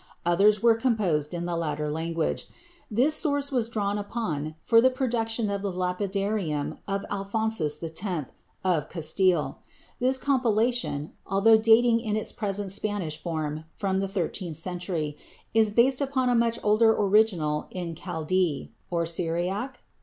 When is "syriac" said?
19.05-19.83